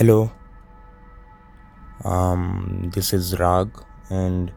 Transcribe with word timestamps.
Hello 0.00 0.30
this 2.94 3.12
is 3.14 3.34
Raag 3.36 3.70
and 4.12 4.50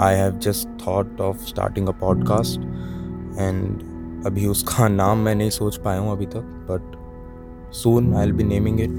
I 0.00 0.14
have 0.14 0.38
just 0.38 0.68
have 0.88 1.20
of 1.20 1.36
starting 1.36 1.88
a 1.88 1.92
podcast 1.92 2.60
and 3.40 3.82
अभी 4.26 4.46
उसका 4.46 4.88
नाम 4.88 5.18
मैं 5.18 5.34
नहीं 5.34 5.50
सोच 5.50 5.76
पाया 5.76 6.00
हूँ 6.00 6.12
अभी 6.12 6.26
तक 6.26 6.50
but 6.70 7.72
soon 7.74 8.14
I 8.14 8.26
will 8.26 8.32
be 8.32 8.44
naming 8.44 8.80
it 8.80 8.98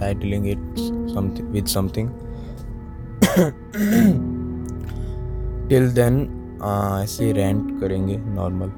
titling 0.00 0.46
it 0.46 1.40
with 1.50 1.66
something 1.66 2.10
till 5.68 5.90
then 5.92 6.20
ऐसे 7.02 7.32
रेंट 7.32 7.80
करेंगे 7.80 8.16
normal 8.18 8.72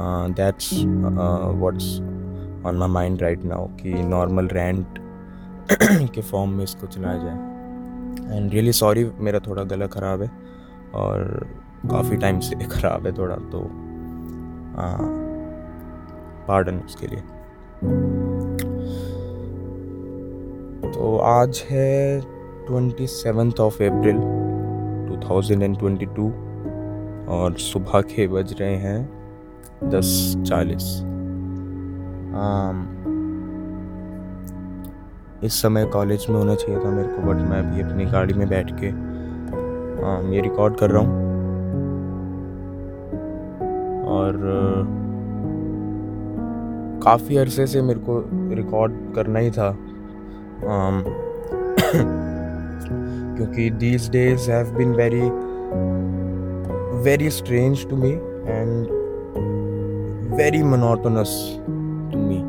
that's 0.00 0.70
what's 0.74 1.98
on 2.66 2.76
my 2.76 2.88
mind 2.88 3.22
right 3.22 3.44
now 3.44 3.66
कि 3.66 3.92
नॉर्मल 4.04 4.48
रेंट 4.48 4.98
के 6.14 6.20
फॉर्म 6.20 6.50
में 6.50 6.64
इसको 6.64 6.86
चलाया 6.86 7.18
जाए। 7.18 8.36
एंड 8.36 8.52
रियली 8.52 8.72
सॉरी 8.72 9.04
मेरा 9.18 9.38
थोड़ा 9.38 9.62
गला 9.64 9.86
ख़राब 9.86 10.22
है 10.22 10.30
और 10.94 11.46
काफ़ी 11.90 12.16
टाइम 12.16 12.40
से 12.40 12.64
ख़राब 12.70 13.06
है 13.06 13.12
थोड़ा 13.18 13.36
तो 13.36 13.68
पार्डन 16.48 16.78
उसके 16.78 17.06
लिए। 17.06 17.20
तो 20.92 21.16
आज 21.18 21.62
है 21.70 22.20
ट्वेंटी 22.66 23.06
सेवेंथ 23.06 23.60
ऑफ़ 23.60 23.82
अप्रैल 23.82 24.18
2022 25.20 26.32
और 27.28 27.56
सुबह 27.58 28.00
के 28.00 28.26
बज 28.28 28.52
रहे 28.60 28.76
हैं 28.76 29.23
दस 29.90 30.34
चालीस। 30.46 31.02
इस 35.44 35.62
समय 35.62 35.84
कॉलेज 35.84 36.26
में 36.30 36.36
होना 36.36 36.54
चाहिए 36.54 36.84
था 36.84 36.90
मेरे 36.90 37.08
को 37.08 37.22
बट 37.22 37.36
मैं 37.36 37.58
अभी 37.58 37.82
अपनी 37.82 38.04
गाड़ी 38.04 38.34
में 38.34 38.48
बैठ 38.48 38.70
के 38.72 38.88
आ, 40.06 40.32
ये 40.32 40.40
रिकॉर्ड 40.40 40.76
कर 40.76 40.90
रहा 40.90 41.02
हूँ। 41.02 41.24
और 44.08 44.38
काफ़ी 47.04 47.36
अरसे 47.36 47.66
से 47.66 47.82
मेरे 47.82 48.00
को 48.00 48.30
रिकॉर्ड 48.54 48.92
करना 49.14 49.38
ही 49.38 49.50
था। 49.50 49.76
क्योंकि 53.36 53.70
these 53.70 54.10
days 54.10 54.50
have 54.50 54.74
been 54.76 54.92
very 54.92 55.30
very 57.02 57.30
strange 57.30 57.90
to 57.90 57.96
me 57.96 58.10
and 58.46 59.03
very 60.34 60.62
monotonous 60.62 61.60
to 62.12 62.18
me 62.18 62.42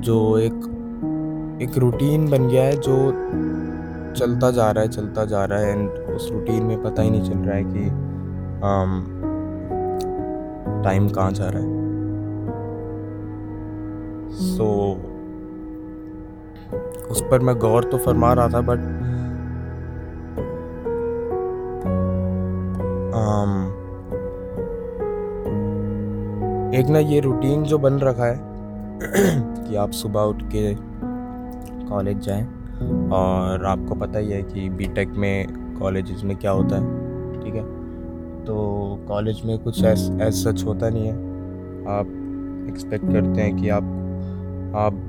जो 0.00 0.38
एक 0.38 0.54
एक 1.62 1.78
रूटीन 1.78 2.30
बन 2.30 2.48
गया 2.48 2.64
है 2.64 2.72
जो 2.72 3.12
चलता 4.14 4.50
जा 4.50 4.70
रहा 4.70 4.84
है 4.84 4.90
चलता 4.90 5.24
जा 5.24 5.44
रहा 5.44 5.58
है 5.58 5.70
एंड 5.70 5.90
उस 5.90 6.32
रूटीन 6.32 6.62
में 6.62 6.82
पता 6.82 7.02
ही 7.02 7.10
नहीं 7.10 7.22
चल 7.22 7.38
रहा 7.38 7.56
है 7.56 7.64
कि 7.64 7.90
टाइम 10.84 11.08
um, 11.08 11.14
कहाँ 11.14 11.32
जा 11.32 11.48
रहा 11.48 11.62
है। 11.62 11.68
सो 14.30 14.64
so, 14.64 14.70
उस 17.10 17.24
पर 17.30 17.40
मैं 17.40 17.58
गौर 17.58 17.84
तो 17.84 17.98
फरमा 17.98 18.32
रहा 18.32 18.48
था 18.48 18.60
बट 18.60 18.78
एक 26.76 26.86
ना 26.86 26.98
ये 26.98 27.20
रूटीन 27.20 27.62
जो 27.62 27.76
बन 27.78 27.98
रखा 27.98 28.24
है, 28.24 28.38
कि 29.60 29.76
आप 29.76 29.90
सुबह 29.90 30.20
उठ 30.22 30.42
के 30.54 30.74
कॉलेज 31.88 32.18
जाएँ 32.18 32.42
और 33.12 33.64
आपको 33.66 33.94
पता 33.94 34.18
ही 34.18 34.30
है 34.30 34.42
कि 34.42 34.68
बीटेक 34.70 35.08
में 35.16 35.46
कॉलेज 35.78 36.22
में 36.24 36.36
क्या 36.36 36.50
होता 36.50 36.76
है, 36.76 37.40
ठीक 37.40 37.54
है? 37.54 37.62
तो 38.44 38.56
कॉलेज 39.08 39.40
में 39.44 39.58
कुछ 39.58 39.82
ऐस 39.84 40.44
सच 40.44 40.64
होता 40.64 40.88
नहीं 40.88 41.06
है। 41.06 41.14
आप 41.90 42.68
एक्सपेक्ट 42.68 43.04
करते 43.04 43.40
हैं 43.40 43.56
कि 43.56 43.68
आप 43.68 43.82
आप 44.76 45.00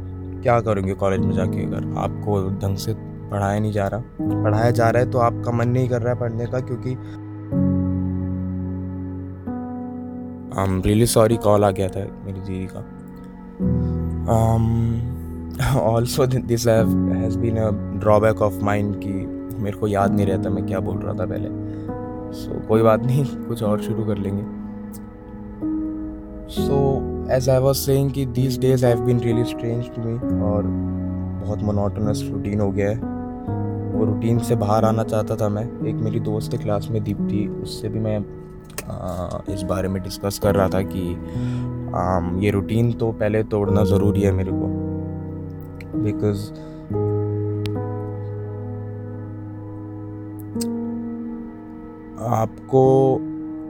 क्या 0.44 0.59
करेंगे 0.62 0.94
कॉलेज 0.94 1.20
में 1.20 1.34
जाके 1.34 1.66
अगर 1.66 1.94
आपको 1.97 2.41
ढंग 2.59 2.78
से 2.78 2.94
पढ़ाया 3.31 3.59
नहीं 3.59 3.72
जा 3.72 3.88
रहा? 3.88 4.02
पढ़ाया 4.22 4.72
जा 4.72 4.90
रहा 4.90 5.03
है 5.03 5.12
तो 5.12 5.20
आपका 5.20 5.52
मन 5.52 5.70
नहीं 5.70 5.90
कर 5.90 6.02
रहा 6.02 6.14
है 6.14 6.20
पढ़ने 6.20 6.46
का, 6.46 6.59
क्योंकि 6.59 6.96
I 10.57 10.66
am 10.66 10.81
really 10.81 11.06
sorry 11.06 11.38
call 11.38 11.63
आ 11.63 11.72
गया 11.72 11.88
था 11.88 12.00
मेरी 12.25 12.40
दीदी 12.40 12.68
का। 12.72 12.79
Also 15.79 16.25
this 16.25 16.68
has 16.68 17.40
been 17.40 17.57
a 17.57 17.69
drawback 18.00 18.41
of 18.41 18.63
mind 18.63 18.96
कि 18.96 19.09
मेरे 19.63 19.78
को 19.78 19.88
याद 19.88 20.16
नहीं 20.16 20.25
रहता 20.25 20.50
मैं 20.50 20.66
क्या 20.66 20.79
बोल 20.79 20.97
रहा 20.97 21.13
था 21.13 21.25
पहले। 21.25 21.50
सो 22.34 22.59
so, 22.59 22.67
कोई 22.67 22.81
बात 22.81 23.03
नहीं 23.03 23.25
कुछ 23.47 23.63
और 23.63 23.81
शुरू 23.81 24.06
कर 24.06 24.17
लेंगे। 24.17 24.44
So 26.50 27.01
as 27.31 27.50
I 27.50 27.59
was 27.59 27.78
saying 27.78 28.12
कि 28.12 28.25
these 28.25 28.59
days 28.59 28.85
have 28.85 29.00
been 29.00 29.19
really 29.19 29.44
strange 29.44 29.85
to 29.96 30.01
me 30.01 30.41
और 30.41 30.63
बहुत 31.46 31.59
मोनोटोनस 31.59 32.29
रूटीन 32.31 32.59
हो 32.59 32.72
गया 32.72 32.90
है। 32.90 32.97
वो 33.94 34.06
रूटीन 34.06 34.40
से 34.40 34.56
बाहर 34.56 34.85
आना 34.85 35.03
चाहता 35.03 35.35
था 35.35 35.50
मैं। 35.50 35.88
एक 35.88 35.96
मेरी 35.96 36.19
दोस्त 36.19 36.57
क्लास 36.57 36.88
में 36.91 37.03
दीप्ति 37.03 37.47
उससे 37.62 37.90
भी 37.90 38.00
मैं 38.00 38.47
इस 39.50 39.62
बारे 39.62 39.88
में 39.88 40.02
डिस्कस 40.03 40.40
कर 40.40 40.56
रहा 40.56 40.68
था 40.70 40.81
कि 40.81 42.46
ये 42.46 42.52
रूटीन 42.52 42.92
तो 42.94 43.12
पहले 43.12 43.44
तोड़ना 43.44 43.84
ज़रूरी 43.84 44.22
है 44.22 44.31
मेरे 44.31 44.52
को। 44.53 44.68
बिकॉज़ 46.02 46.50
आपको 52.28 53.20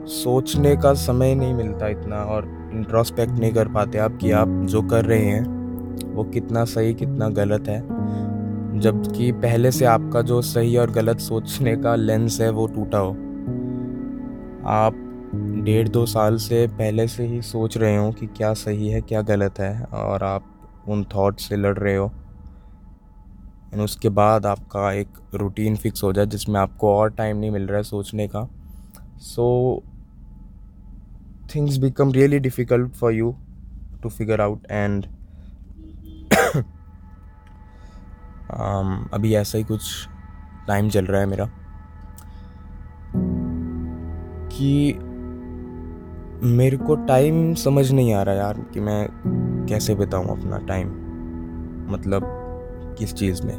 सोचने 0.06 0.76
का 0.76 0.92
समय 0.94 1.34
नहीं 1.34 1.54
मिलता 1.54 1.88
इतना 1.88 2.16
और 2.16 2.46
इंट्रोस्पेक्ट 2.72 3.32
नहीं 3.32 3.52
कर 3.52 3.68
पाते 3.68 3.98
आप 3.98 4.16
कि 4.16 4.30
आप 4.30 4.48
जो 4.48 4.82
कर 4.82 5.04
रहे 5.04 5.24
हैं, 5.24 6.14
वो 6.14 6.24
कितना 6.24 6.64
सही, 6.64 6.94
कितना 6.94 7.28
गलत 7.28 7.68
है। 7.68 7.80
जबकि 8.80 9.30
पहले 9.32 9.70
से 9.70 9.84
आपका 9.84 10.22
जो 10.22 10.40
सही 10.42 10.76
और 10.76 10.90
गलत 10.90 11.18
सोचने 11.18 11.76
का 11.76 11.94
लेंस 11.94 12.40
है, 12.40 12.50
वो 12.50 12.66
टूटा 12.66 12.98
हो। 12.98 13.10
आप 14.66 15.04
डेढ़ 15.58 15.88
दो 15.88 16.04
साल 16.06 16.36
से 16.36 16.66
पहले 16.68 17.06
से 17.08 17.26
ही 17.26 17.40
सोच 17.42 17.76
रहे 17.76 17.96
हो 17.96 18.10
कि 18.12 18.26
क्या 18.26 18.52
सही 18.54 18.88
है, 18.88 19.00
क्या 19.00 19.22
गलत 19.22 19.58
है 19.60 19.84
और 19.84 20.22
आप 20.24 20.44
उन 20.88 21.04
थॉट 21.04 21.40
से 21.40 21.56
लड़ 21.56 21.76
रहे 21.78 21.94
हो। 21.96 22.06
एंड 23.72 23.82
उसके 23.82 24.08
बाद 24.08 24.46
आपका 24.46 24.92
एक 24.92 25.08
रूटीन 25.34 25.76
फिक्स 25.76 26.02
हो 26.04 26.12
जाए 26.12 26.26
जिसमें 26.26 26.60
आपको 26.60 26.94
और 26.94 27.10
टाइम 27.10 27.36
नहीं 27.36 27.50
मिल 27.50 27.66
रहा 27.66 27.76
है 27.76 27.82
सोचने 27.82 28.28
का। 28.28 28.48
So 29.18 29.82
things 31.54 31.76
become 31.76 32.12
really 32.12 32.38
difficult 32.38 32.92
for 32.92 33.12
you 33.12 33.34
to 34.02 34.08
figure 34.08 34.40
out 34.40 34.66
and 34.70 35.06
अभी 39.14 39.34
ऐसा 39.34 39.58
ही 39.58 39.64
कुछ 39.64 40.08
टाइम 40.68 40.88
चल 40.88 41.06
रहा 41.06 41.20
है 41.20 41.26
मेरा 41.26 41.50
कि 44.52 44.98
मेरे 46.42 46.76
को 46.76 46.94
टाइम 46.96 47.54
समझ 47.54 47.92
नहीं 47.92 48.12
आ 48.14 48.22
रहा 48.22 48.34
यार 48.34 48.60
कि 48.74 48.80
मैं 48.80 49.08
कैसे 49.68 49.94
बिताऊँ 49.94 50.28
अपना 50.28 50.58
टाइम 50.58 50.88
मतलब 51.88 52.22
किस 52.98 53.14
चीज़ 53.14 53.42
में? 53.42 53.54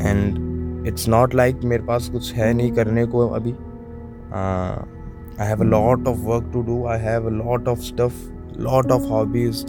एंड 0.00 0.86
इट्स 0.86 1.08
नॉट 1.08 1.34
लाइक 1.34 1.60
मेरे 1.64 1.82
पास 1.82 2.08
कुछ 2.08 2.34
है 2.34 2.52
नहीं 2.54 2.72
करने 2.72 3.06
को 3.06 3.28
अभी. 3.28 3.52
I 5.40 5.48
have 5.48 5.60
a 5.60 5.64
lot 5.64 6.08
of 6.08 6.18
work 6.18 6.50
to 6.52 6.62
do 6.62 6.86
I 6.86 6.98
have 6.98 7.26
a 7.26 7.30
lot 7.30 7.68
of 7.68 7.78
stuff 7.78 8.14
lot 8.56 8.92
of 8.92 9.02
hobbies 9.02 9.66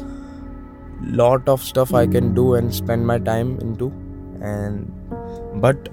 lot 1.02 1.50
of 1.50 1.62
stuff 1.62 1.96
I 1.96 2.08
can 2.08 2.34
do 2.34 2.56
and 2.56 2.70
spend 2.70 3.06
my 3.06 3.20
time 3.20 3.60
into 3.76 3.88
and 4.44 4.86
but 5.56 5.90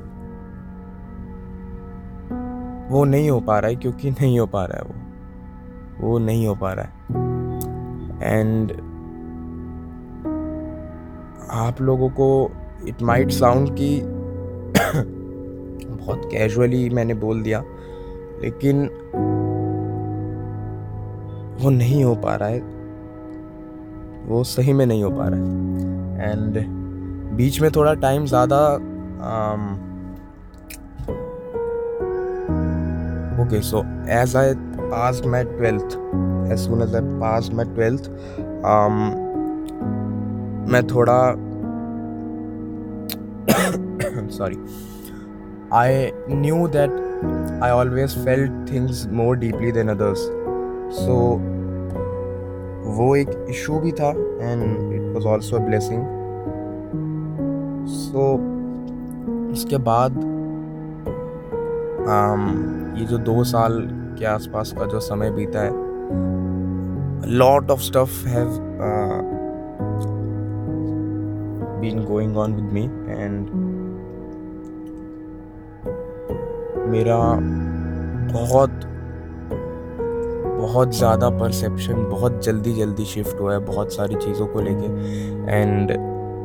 वो 2.93 3.05
नहीं 3.05 3.31
हो 3.31 3.41
पा 3.41 3.59
रहा 3.59 3.71
है 3.71 3.77
क्योंकि 3.77 4.11
नहीं 4.11 4.39
हो 4.39 4.47
पा 4.47 4.65
रहा 4.65 4.77
है 4.77 4.83
वो. 4.83 5.04
वो 6.05 6.19
नहीं 6.19 6.47
हो 6.47 6.55
पा 6.55 6.73
रहा 6.73 6.85
है। 6.85 6.93
एंड 8.23 8.73
आप 11.55 11.81
लोगों 11.81 12.09
को 12.11 12.29
इट 12.89 13.03
माइट 13.03 13.31
साउंड 13.31 13.69
कि 13.71 14.01
बहुत 15.89 16.29
कैजुअली 16.33 16.89
मैंने 16.91 17.15
बोल 17.15 17.43
दिया, 17.43 17.63
लेकिन 18.43 18.85
वो 21.61 21.71
नहीं 21.71 22.05
हो 22.05 22.15
पा 22.15 22.35
रहा 22.35 22.49
है। 22.49 22.61
वो 24.27 24.43
सही 24.45 24.73
में 24.73 24.85
नहीं 24.87 25.03
हो 25.05 25.11
पा 25.11 25.29
रहा 25.29 25.41
है। 25.41 26.31
एंड 26.31 26.59
बीच 27.37 27.61
में 27.61 27.71
थोड़ा 27.71 27.95
टाइम 27.95 28.27
ज़्यादा 28.27 28.61
okay 33.45 33.61
so 33.63 33.83
as 34.13 34.37
I 34.37 34.55
passed 34.91 35.25
my 35.35 35.45
12th 35.45 35.97
as 36.53 36.65
soon 36.65 36.83
as 36.83 36.95
I 36.95 37.01
passed 37.21 37.53
my 37.53 37.65
12th 37.65 38.09
um, 38.73 38.99
मैं 40.73 40.83
थोड़ा 40.91 41.19
sorry 44.37 44.59
I 45.71 46.13
knew 46.29 46.69
that 46.69 46.91
I 47.63 47.71
always 47.71 48.15
felt 48.15 48.51
things 48.69 49.07
more 49.07 49.35
deeply 49.37 49.71
than 49.79 49.91
others 49.97 50.25
so 51.01 51.19
वो 52.97 53.15
एक 53.17 53.31
इशू 53.51 53.79
भी 53.81 53.93
था 53.99 54.09
and 54.11 54.93
it 54.95 55.15
was 55.15 55.27
also 55.33 55.57
a 55.57 55.61
blessing 55.67 56.03
so 57.95 58.27
उसके 59.53 59.77
बाद 59.89 60.23
um, 62.13 62.45
ये 62.99 63.07
जो 63.07 63.19
दो 63.29 63.45
साल 63.45 63.81
के 64.19 64.25
आसपास 64.25 64.73
का 64.79 64.85
जो 64.85 65.01
समय 65.01 65.31
बीता 65.31 65.61
है 65.61 65.71
lot 67.29 67.71
of 67.71 67.81
stuff 67.81 68.27
have 68.29 68.49
been 71.81 72.05
going 72.05 72.37
on 72.37 72.55
with 72.55 72.65
me 72.65 72.85
and 72.85 73.47
मेरा 76.89 77.19
बहुत 78.33 78.71
बहुत 80.59 80.95
ज़्यादा 80.97 81.31
परसेप्शन 81.31 81.95
बहुत 81.95 82.45
जल्दी 82.45 82.73
जल्दी 82.73 83.05
शिफ्ट 83.05 83.41
हुआ 83.41 83.53
है 83.53 83.59
बहुत 83.59 83.93
सारी 83.93 84.15
चीज़ों 84.15 84.47
को 84.47 84.61
लेके 84.61 84.87
एंड 85.53 85.91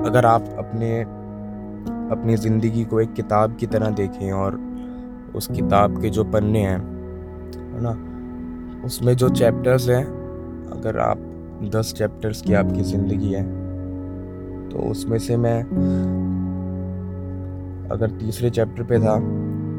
अगर 0.07 0.25
आप 0.25 0.56
अपने, 0.57 1.01
अपनी 2.12 2.36
ज़िंदगी 2.36 2.83
को 2.86 3.01
एक 3.01 3.13
किताब 3.13 3.56
की 3.56 3.68
तरह 3.68 3.89
देखें 3.89 4.31
और 4.31 4.60
उस 5.36 5.48
किताब 5.48 6.01
के 6.01 6.10
जो 6.10 6.24
पन्ने 6.24 6.60
हैं 6.60 6.99
है 7.80 7.84
ना 7.84 8.86
उसमें 8.86 9.16
जो 9.16 9.30
चैप्टर्स 9.31 9.90
हैं, 9.90 10.06
अगर 10.72 10.98
आप 11.00 11.18
दस 11.76 11.94
चैप्टर्स 11.98 12.42
की 12.42 12.54
आपकी 12.54 12.81
ज़िंदगी 12.84 13.31
है 13.34 13.44
तो 14.70 14.90
उसमें 14.92 15.18
से 15.20 15.38
मैं 15.38 15.60
अगर 17.92 18.12
तीसरे 18.20 18.50
चैप्टर 18.50 18.84
पे 18.84 19.00
था 19.00 19.16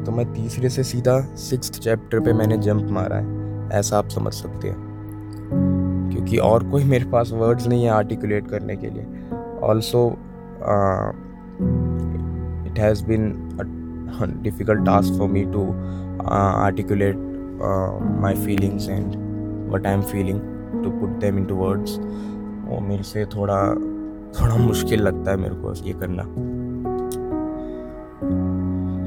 तो 0.05 0.11
मैं 0.11 0.25
तीसरे 0.33 0.69
से 0.69 0.83
सीधा 0.83 1.19
सिक्स 1.39 1.69
चैप्टर 1.71 2.19
पे 2.19 2.33
मैंने 2.33 2.57
जंप 2.57 2.89
मारा 2.91 3.17
है, 3.17 3.69
ऐसा 3.71 3.97
आप 3.97 4.07
समझ 4.09 4.33
सकते 4.33 4.67
हैं। 4.67 6.09
क्योंकि 6.11 6.37
और 6.39 6.63
कोई 6.69 6.83
मेरे 6.83 7.05
पास 7.05 7.31
वर्ड्स 7.33 7.67
नहीं 7.67 7.83
है 7.83 7.89
आर्टिकुलेट 7.91 8.47
करने 8.47 8.75
के 8.75 8.89
लिए। 8.89 9.05
Also 9.63 10.07
it 12.67 12.79
has 12.79 13.03
been 13.05 13.33
difficult 14.43 14.85
task 14.85 15.17
for 15.19 15.29
me 15.29 15.43
to 15.53 15.65
articulate 16.29 17.15
my 18.21 18.33
feelings 18.33 18.89
and 18.89 19.07
what 19.71 19.87
I 19.87 19.93
am 19.93 20.01
feeling 20.01 20.39
to 20.83 20.91
put 20.91 21.09
them 21.09 21.37
into 21.45 21.55
words 21.55 21.99
वो 22.65 22.79
मेरे 22.79 23.03
से 23.03 23.25
थोड़ा 23.25 23.75
थोड़ा 24.41 24.55
मुश्किल 24.55 25.01
लगता 25.01 25.31
है 25.31 25.37
मेरे 25.37 25.55
को 25.55 25.73
ये 25.73 25.93
करना। 25.93 26.23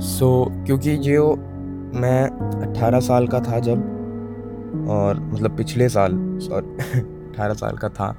सो 0.01 0.47
so, 0.51 0.67
क्योंकि 0.67 0.97
जो 0.97 1.37
मैं 1.95 2.27
18 2.75 3.01
साल 3.01 3.29
का 3.29 3.41
था 3.41 3.59
जब 3.59 3.79
और 4.91 5.21
मतलब 5.21 5.57
पिछले 5.57 5.89
साल 5.89 6.39
सॉरी 6.39 7.01
18 7.39 7.55
साल 7.55 7.77
का 7.77 7.89
था। 7.89 8.17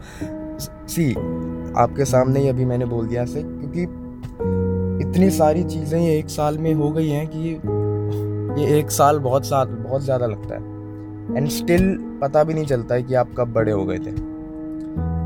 सी 0.61 1.13
आपके 1.77 2.05
सामने 2.05 2.39
ही 2.39 2.47
अभी 2.47 2.65
मैंने 2.65 2.85
बोल 2.85 3.07
दिया 3.07 3.25
से 3.25 3.43
क्योंकि 3.43 3.83
इतनी 5.09 5.29
सारी 5.29 5.63
चीज़ें 5.63 6.07
एक 6.07 6.29
साल 6.29 6.57
में 6.57 6.73
हो 6.73 6.91
गई 6.91 7.09
हैं 7.09 7.27
कि 7.27 7.59
ये 8.57 8.77
एक 8.79 8.91
साल 8.91 9.19
बहुत 9.19 9.45
साल 9.45 9.67
बहुत 9.67 10.01
ज़्यादा 10.01 10.25
लगता 10.25 10.55
है। 10.55 11.37
एंड 11.37 11.47
स्टिल 11.49 11.97
पता 12.21 12.43
भी 12.43 12.53
नहीं 12.53 12.65
चलता 12.65 12.95
है 12.95 13.03
कि 13.03 13.13
आप 13.13 13.33
कब 13.37 13.53
बड़े 13.53 13.71
हो 13.71 13.85
गए 13.85 13.97
थे। 13.97 14.11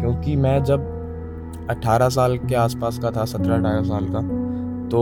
क्योंकि 0.01 0.35
मैं 0.35 0.63
जब 0.63 0.87
18 1.71 2.09
साल 2.09 2.37
के 2.39 2.55
आसपास 2.55 2.99
का 2.99 3.11
था 3.11 3.23
17 3.25 3.53
अठारह 3.53 3.83
साल 3.83 4.05
का 4.09 4.21
तो 4.89 5.01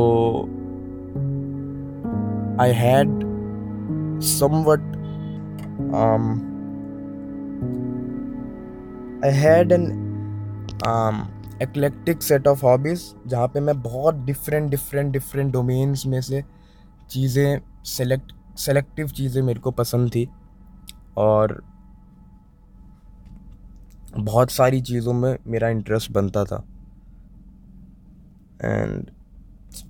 I 2.61 2.71
had 2.73 3.09
somewhat 4.23 4.95
I 9.25 9.31
had 9.33 9.71
an 9.71 9.85
eclectic 11.61 12.21
set 12.23 12.47
of 12.47 12.65
hobbies 12.65 13.03
जहाँ 13.27 13.47
पे 13.47 13.59
मैं 13.59 13.81
बहुत 13.81 14.15
डिफरेंट 14.25 14.69
डिफरेंट 14.71 15.11
डिफरेंट 15.13 15.51
डोमेन्स 15.53 16.05
में 16.05 16.21
से 16.21 16.43
चीज़ें 17.09 17.59
सेलेक्ट 17.87 18.33
सेलेक्टिव 18.57 19.07
चीज़ें 19.07 19.41
मेरे 19.41 19.59
को 19.59 19.71
पसंद 19.71 20.09
थी 20.09 20.27
और 21.17 21.61
बहुत 24.17 24.51
सारी 24.51 24.81
चीज़ों 24.81 25.13
में 25.13 25.37
मेरा 25.47 25.69
इंटरेस्ट 25.69 26.11
बनता 26.11 26.43
था। 26.45 26.63
And 28.63 29.09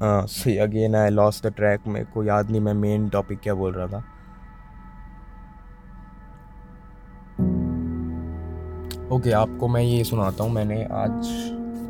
see 0.04 0.58
again 0.58 0.96
I 0.96 1.10
lost 1.10 1.42
the 1.44 1.48
track 1.48 1.88
मेरे 1.88 2.06
को 2.06 2.24
याद 2.24 2.50
नहीं 2.52 2.62
मैं 2.62 2.74
मेन 2.74 3.10
टॉपिक 3.10 3.40
क्या 3.40 3.54
बोल 3.54 3.74
रहा 3.74 3.88
था। 3.88 4.04
ओके 9.08 9.30
okay, 9.30 9.34
आपको 9.34 9.68
मैं 9.68 9.82
ये 9.82 10.04
सुनाता 10.04 10.44
हूँ 10.44 10.52
मैंने 10.52 10.84
आज 10.84 11.28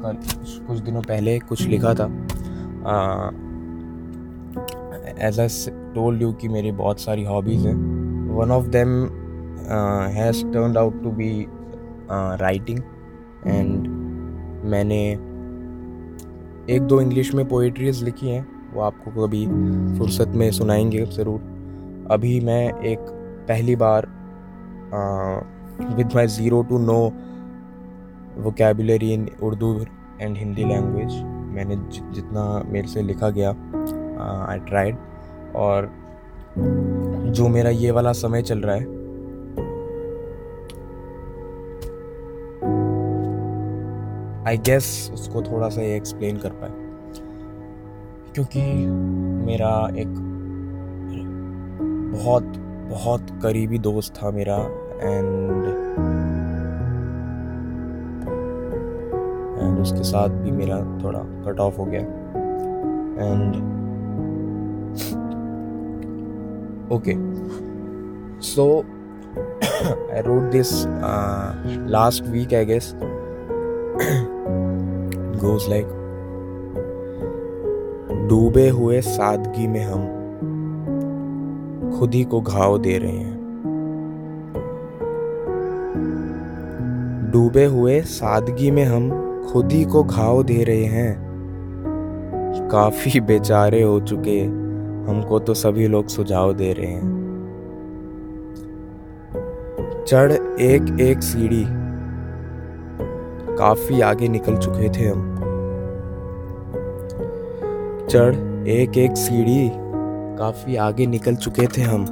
कल 0.03 0.17
कुछ 0.65 0.79
दिनों 0.79 1.01
पहले 1.01 1.37
कुछ 1.39 1.61
लिखा 1.61 1.93
था। 1.93 2.05
एज 5.27 5.39
आई 5.39 5.47
टोल्ड 5.97 6.21
यू 6.21 6.31
कि 6.33 6.47
मेरी 6.47 6.71
बहुत 6.73 6.99
सारी 7.01 7.23
हॉबीज़ 7.25 7.67
हैं। 7.67 7.75
One 8.35 8.51
of 8.51 8.67
them 8.69 8.89
has 10.15 10.43
turn 10.53 10.77
out 10.77 11.01
to 11.03 11.11
be 11.11 11.29
writing 12.41 12.79
and 13.47 13.87
मैंने 14.71 14.99
एक 16.69 16.81
दो 16.81 16.99
इंग्लिश 17.01 17.33
में 17.35 17.47
पोइट्रीज 17.49 18.03
लिखी 18.03 18.29
हैं। 18.29 18.45
वो 18.73 18.81
आपको 18.81 19.11
कभी 19.11 19.45
फुर्सत 19.97 20.31
में 20.35 20.49
सुनाएँगे 20.51 21.05
ज़रूर। 21.07 22.07
अभी 22.11 22.39
मैं 22.39 22.63
एक 22.83 22.99
पहली 23.47 23.75
बार 23.75 24.07
with 25.97 26.15
my 26.15 26.27
zero 26.27 26.61
to 26.63 26.77
no 26.79 26.99
vocabulary 28.43 29.11
in 29.13 29.27
Urdu 29.43 29.73
and 30.21 30.37
Hindi 30.37 30.63
language 30.63 31.13
मैंने 31.55 31.75
जितना 32.15 32.43
मेरे 32.67 32.87
से 32.87 33.01
लिखा 33.01 33.29
गया 33.29 33.49
आई 34.49 34.59
ट्राइड 34.59 34.95
और 35.57 35.91
जो 37.27 37.47
मेरा 37.47 37.69
ये 37.69 37.91
वाला 37.91 38.11
समय 38.11 38.41
चल 38.41 38.59
रहा 38.59 38.75
है 38.75 38.83
आई 44.47 44.57
गेस 44.57 45.11
उसको 45.13 45.41
थोड़ा 45.41 45.69
सा 45.69 45.81
ये 45.81 45.95
एक्सप्लेन 45.95 46.37
कर 46.37 46.49
पाए। 46.49 46.69
क्योंकि 48.33 48.85
मेरा 49.45 49.89
एक 49.97 50.07
बहुत 52.11 52.43
बहुत 52.89 53.27
करीबी 53.43 53.77
दोस्त 53.77 54.13
था 54.15 54.31
मेरा 54.31 54.57
एंड 55.01 55.65
एंड 59.61 59.79
उसके 59.79 60.03
साथ 60.03 60.29
भी 60.29 60.51
मेरा 60.51 61.03
थोड़ा 61.03 61.19
कट 61.19 61.59
ऑफ़ 61.59 61.77
हो 61.77 61.85
गया। 61.85 62.01
And 62.01 63.76
okay. 66.91 67.17
So 68.39 68.67
i 70.13 70.21
wrote 70.21 70.51
this 70.51 70.85
uh, 70.85 71.55
last 71.87 72.25
week 72.25 72.53
i 72.53 72.65
guess. 72.65 72.87
Goes 75.43 75.69
like 75.69 75.87
डूबे 78.29 78.69
हुए 78.69 79.01
सादगी 79.01 79.67
में 79.67 79.83
हम 79.83 80.17
खुद 81.99 82.13
ही 82.13 82.23
को 82.23 82.41
घाव 82.41 82.77
दे 82.77 82.97
रहे 82.97 83.11
हैं। 83.11 83.37
डूबे 87.31 87.65
हुए 87.65 88.01
सादगी 88.01 88.71
में 88.71 88.85
हम 88.85 89.09
खुद 89.51 89.71
ही 89.71 89.85
को 89.85 90.03
घाव 90.03 90.43
दे 90.43 90.63
रहे 90.63 90.83
हैं। 90.83 91.27
काफ़ी 92.71 93.19
बेचारे 93.19 93.81
हो 93.81 93.99
चुके 93.99 94.66
हमको 95.07 95.39
तो 95.39 95.53
सभी 95.53 95.87
लोग 95.87 96.07
सुझाव 96.07 96.53
दे 96.53 96.73
रहे 96.73 96.87
हैं। 96.87 97.27
चढ़ 100.07 100.31
एक 100.59 100.97
एक 101.01 101.23
सीढ़ी। 101.23 101.65
काफ़ी 103.55 104.01
आगे 104.01 104.27
निकल 104.27 104.57
चुके 104.57 104.89
थे 104.89 105.07
हम। 105.07 105.35
चढ़ 108.09 108.35
एक 108.67 108.97
एक 108.97 109.17
सीढ़ी। 109.17 109.71
काफ़ी 110.37 110.75
आगे 110.75 111.05
निकल 111.05 111.35
चुके 111.35 111.67
थे 111.67 111.81
हम। 111.81 112.05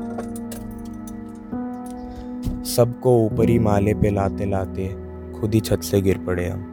सबको 2.64 3.26
ऊपरी 3.26 3.60
माले 3.60 3.94
पे 3.94 4.10
लाते 4.10 4.46
लाते 4.46 4.98
खुद 5.40 5.54
ही 5.54 5.60
छत 5.60 5.82
से 5.82 6.02
गिर 6.02 6.18
पड़े 6.18 6.46
हम। 6.46 6.72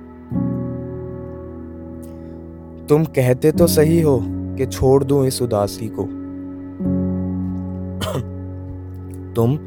तुम 2.89 3.05
कहते 3.05 3.53
तो 3.53 3.67
सही 3.67 4.01
हो। 4.01 4.25
कि 4.57 4.67
छोड़ 4.67 5.05
दूँ 5.05 5.27
इस 5.27 5.43
उदासी 5.43 5.89
को। 5.89 6.03
तुम 9.35 9.59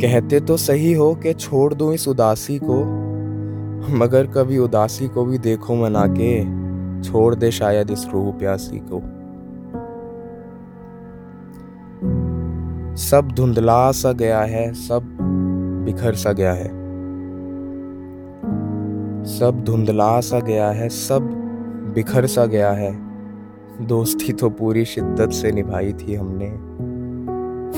कहते 0.00 0.40
तो 0.40 0.56
सही 0.56 0.92
हो 0.92 1.14
कि 1.14 1.32
छोड़ 1.34 1.74
दूँ 1.74 1.94
इस 1.94 2.08
उदासी 2.08 2.58
को, 2.62 2.84
मगर 3.98 4.26
कभी 4.26 4.58
उदासी 4.58 5.08
को 5.08 5.24
भी 5.24 5.38
देखो 5.38 5.74
मना 5.74 6.06
के, 6.06 6.42
छोड़ 7.02 7.34
दे 7.34 7.50
शायद 7.50 7.90
इस 7.90 8.06
रूह 8.12 8.32
प्यासी 8.32 8.78
को। 8.78 9.00
सब 12.96 13.28
धुंधला 13.28 13.90
सा 13.92 14.12
गया 14.12 14.40
है, 14.40 14.72
सब 14.74 15.02
बिखर 15.84 16.14
सा 16.14 16.32
गया 16.32 16.52
है। 16.52 16.68
सब 19.24 19.62
धुंधला 19.64 20.20
सा 20.20 20.40
गया 20.40 20.70
है, 20.70 20.88
सब 20.88 21.30
बिखर 21.94 22.26
सा 22.26 22.46
गया 22.46 22.70
है। 22.70 23.07
दोस्ती 23.80 24.32
तो 24.32 24.50
पूरी 24.50 24.84
शिद्दत 24.84 25.30
से 25.30 25.52
निभाई 25.52 25.92
थी 25.92 26.14
हमने। 26.14 26.48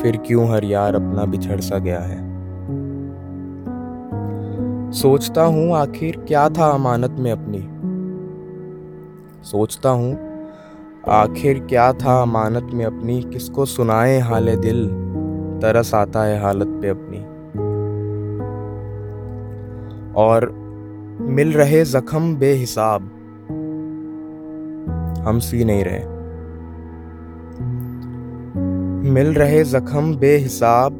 फिर 0.02 0.16
क्यों 0.16 0.50
हर 0.50 0.64
यार 0.64 0.94
अपना 0.94 1.24
बिछड़ 1.24 1.60
सा 1.60 1.78
गया 1.78 2.00
है? 2.00 2.18
सोचता 4.92 5.42
हूँ 5.42 5.76
आखिर 5.76 6.24
क्या 6.28 6.48
था 6.48 6.70
अमानत 6.70 7.10
में 7.10 7.32
अपनी। 7.32 7.60
सोचता 9.42 9.90
हूँ 9.90 10.18
आखिर 11.08 11.58
क्या 11.58 11.92
था 11.92 12.22
अमानत 12.22 12.70
में 12.74 12.84
अपनी। 12.84 13.22
किसको 13.22 13.64
सुनाए 13.64 14.18
हाले 14.18 14.56
दिल, 14.56 14.88
तरस 15.62 15.94
आता 15.94 16.22
है 16.22 16.42
हालत 16.42 16.78
पे 16.82 16.88
अपनी। 16.88 17.18
और 20.14 20.50
मिल 21.20 21.52
रहे 21.52 21.84
जख्म 21.84 22.36
बेहिसाब 22.36 23.10
हम 25.26 25.38
सी 25.38 25.64
नहीं 25.64 25.84
रहे। 25.84 26.04
मिल 29.10 29.32
रहे 29.34 29.62
जख्म 29.64 30.16
बेहिसाब, 30.16 30.92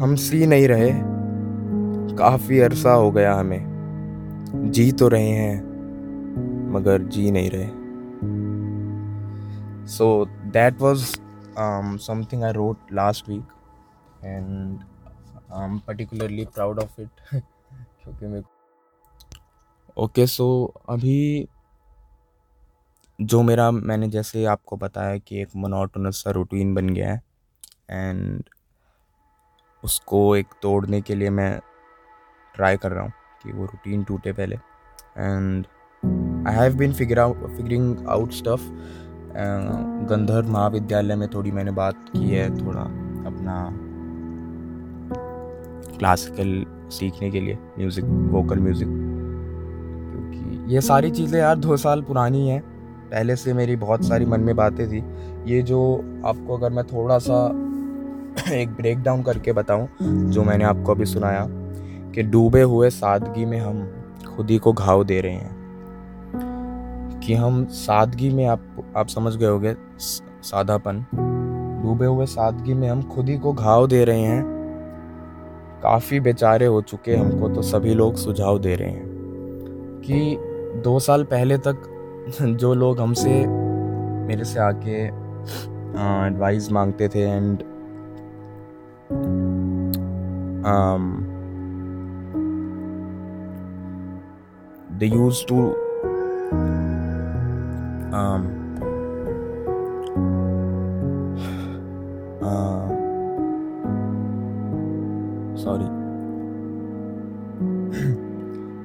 हम 0.00 0.14
सी 0.16 0.46
नहीं 0.46 0.68
रहे। 0.68 0.90
काफ़ी 2.16 2.58
अरसा 2.60 2.92
हो 2.92 3.10
गया 3.10 3.34
हमें। 3.34 4.70
जी 4.72 4.90
तो 4.92 5.08
रहे 5.08 5.28
हैं, 5.28 5.56
मगर 6.72 7.02
जी 7.02 7.30
नहीं 7.30 7.50
रहे। 7.50 7.68
So 9.86 10.24
that 10.46 10.80
was 10.80 11.04
something 12.02 12.44
I 12.44 12.52
wrote 12.52 12.92
last 12.92 13.28
week 13.28 13.44
and 14.24 14.78
I 15.54 15.64
am 15.64 15.78
particularly 15.78 16.44
proud 16.44 16.78
of 16.78 17.00
it 17.00 17.10
क्योंकि 17.34 18.26
मैं 18.26 18.42
ओके 19.96 20.26
सो 20.26 20.46
अभी 20.88 21.48
जो 23.18 23.42
मेरा, 23.42 23.70
मैंने 23.70 24.08
जैसे 24.08 24.44
आपको 24.44 24.76
बताया 24.76 25.16
कि 25.18 25.40
एक 25.42 25.48
मोनोटोनस 25.56 26.22
सा 26.24 26.30
रूटीन 26.30 26.74
बन 26.74 26.88
गया 26.88 27.12
है 27.12 27.22
एंड 27.90 28.42
उसको 29.82 30.36
एक 30.36 30.46
तोड़ने 30.62 31.00
के 31.00 31.14
लिए 31.14 31.30
मैं 31.30 31.58
ट्राई 32.54 32.76
कर 32.76 32.92
रहा 32.92 33.02
हूँ 33.04 33.12
कि 33.42 33.52
वो 33.52 33.64
रूटीन 33.64 34.02
टूटे 34.04 34.32
पहले। 34.32 34.56
And 34.56 35.66
I 36.48 36.54
have 36.54 36.76
been 36.78 36.92
figure 36.92 37.18
out 37.18 37.46
figuring 37.56 38.06
out 38.08 38.32
stuff 38.32 38.68
Gandharva 40.10 40.48
Mahavidyalaya 40.50 41.16
में 41.16 41.28
थोड़ी 41.30 41.50
मैंने 41.52 41.70
बात 41.72 42.04
की 42.10 42.28
है, 42.28 42.48
थोड़ा 42.58 42.80
अपना 43.26 43.56
क्लासिकल 45.98 46.64
सीखने 46.92 47.30
के 47.30 47.40
लिए 47.40 47.58
म्यूज़िक 47.78 48.04
वोकल 48.32 48.58
म्यूज़िक 48.60 48.88
क्योंकि 50.08 50.74
ये 50.74 50.80
सारी 50.82 51.10
चीज़ें 51.10 51.38
यार 51.40 51.56
दो 51.56 51.76
साल 51.78 52.02
पुरानी 52.02 52.48
हैं। 52.48 52.62
पहले 53.10 53.36
से 53.36 53.52
मेरी 53.52 53.76
बहुत 53.76 54.04
सारी 54.04 54.24
मन 54.24 54.40
में 54.40 54.56
बातें 54.56 54.88
थी। 54.88 55.04
ये 55.46 55.62
जो 55.62 55.96
आपको 56.26 56.56
अगर 56.56 56.70
मैं 56.70 56.84
थोड़ा 56.84 57.18
सा 57.18 57.62
एक 58.52 58.68
ब्रेक 58.68 58.98
डाउन 58.98 59.22
करके 59.22 59.52
बताऊँ, 59.52 59.88
जो 60.02 60.42
मैंने 60.42 60.64
आपको 60.64 60.94
अभी 60.94 61.04
सुनाया, 61.04 61.46
कि 62.14 62.22
डूबे 62.22 62.62
हुए 62.62 62.90
सादगी 62.90 63.44
में 63.44 63.58
हम 63.58 63.92
खुद 64.36 64.50
ही 64.50 64.58
को 64.58 64.72
घाव 64.72 65.04
दे 65.04 65.20
रहे 65.20 65.32
हैं। 65.32 65.56
कि 67.20 67.34
हम 67.34 67.64
सादगी 67.64 68.30
में 68.30 68.46
आप 68.46 68.60
आप 68.96 69.08
समझ 69.08 69.36
गए 69.36 69.46
होगे 69.46 69.76
सादापन 70.42 71.04
डूबे 71.82 72.06
हुए 72.06 72.26
सादगी 72.26 72.74
में 72.74 72.88
हम 72.88 73.02
खुद 73.02 73.28
ही 73.28 73.38
को 73.38 73.52
घाव 73.52 73.86
दे 73.86 74.04
रहे 74.04 74.20
हैं। 74.20 74.44
काफ़ी 75.82 76.20
बेचारे 76.20 76.66
हो 76.66 76.82
चुके 76.82 77.16
हमको 77.16 77.48
तो 77.48 77.62
सभी 77.62 77.94
लोग 77.94 78.14
सुझाव 78.14 78.58
दे 78.58 78.74
रहे 78.74 78.90
हैं। 78.90 79.06
कि 80.04 80.38
दो 80.80 80.98
साल 80.98 81.24
पहले 81.24 81.58
तक 81.58 81.95
जो 82.60 82.72
लोग 82.74 83.00
हमसे, 83.00 83.30
मेरे 84.26 84.44
से 84.44 84.58
आके 84.60 84.96
एडवाइस 86.26 86.70
मांगते 86.72 87.08
थे 87.08 87.20
and 87.20 87.62
they 94.98 95.06
use 95.06 95.44
to 95.48 95.56
sorry 105.64 105.88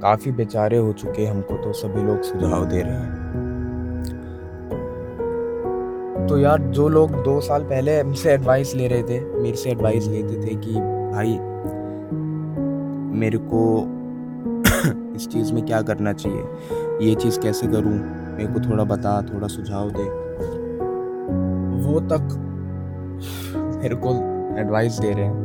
काफ़ी 0.01 0.31
बेचारे 0.31 0.77
हो 0.77 0.93
चुके 0.93 1.25
हमको 1.25 1.57
तो 1.63 1.73
सभी 1.73 2.03
लोग 2.03 2.21
सुझाव 2.21 2.65
दे 2.65 2.81
रहे 2.81 2.93
हैं। 2.93 3.20
तो 6.31 6.37
यार 6.37 6.61
जो 6.61 6.89
लोग 6.89 7.23
दो 7.23 7.41
साल 7.41 7.63
पहले 7.63 7.99
हमसे 7.99 8.31
एडवाइस 8.31 8.75
ले 8.75 8.87
रहे 8.87 9.03
थे 9.03 9.25
मेरे 9.25 9.55
से 9.55 9.69
एडवाइस 9.69 10.07
लेते 10.07 10.35
थे 10.35 10.55
कि 10.55 10.73
भाई 11.11 11.39
मेरे 13.19 13.37
को 13.37 13.83
इस 15.15 15.27
चीज़ 15.27 15.53
में 15.53 15.65
क्या 15.65 15.81
करना 15.81 16.13
चाहिए? 16.13 16.43
ये 17.09 17.15
चीज़ 17.15 17.39
कैसे 17.39 17.67
करूँ? 17.67 17.93
मेरे 18.37 18.53
को 18.53 18.71
थोड़ा 18.71 18.83
बता 18.83 19.21
थोड़ा 19.21 19.47
सुझाव 19.47 19.91
दे। 19.91 20.03
वो 21.87 21.99
तक 21.99 22.35
मेरे 23.83 23.95
को 23.95 24.09
एडवाइस 24.59 24.93
दे 24.93 25.11
रहे 25.11 25.25
हैं 25.25 25.35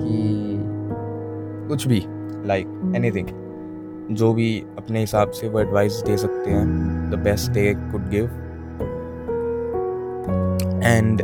कि 0.00 0.58
कुछ 1.68 1.88
भी 1.88 2.04
लाइक 2.46 2.92
एनीथिंग 2.96 3.26
जो 4.16 4.32
भी 4.32 4.64
अपने 4.78 5.00
हिसाब 5.00 5.30
से 5.30 5.48
वो 5.48 5.60
एडवाइस 5.60 5.92
दे 5.92 6.16
सकते 6.16 6.50
हैं 6.50 6.66
the 7.10 7.14
best 7.14 7.50
they 7.50 7.74
could 7.74 8.08
give 8.10 8.30
and 10.82 11.20